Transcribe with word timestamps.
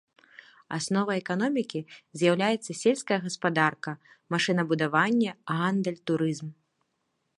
Асновай 0.77 1.19
эканомікі 1.23 1.81
з'яўляецца 2.21 2.77
сельская 2.81 3.19
гаспадарка, 3.27 3.91
машынабудаванне, 4.37 5.31
гандаль, 5.53 6.03
турызм. 6.11 6.49